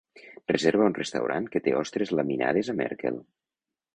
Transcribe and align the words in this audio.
reserva 0.51 0.87
un 0.91 0.95
restaurant 0.97 1.49
que 1.55 1.61
té 1.67 1.75
ostres 1.81 2.15
laminades 2.21 2.71
a 2.73 2.77
Merkel 2.83 3.21